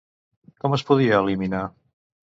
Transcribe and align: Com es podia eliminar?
Com 0.63 0.75
es 0.77 0.85
podia 0.87 1.21
eliminar? 1.27 1.63